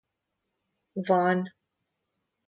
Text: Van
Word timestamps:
Van 1.07 1.45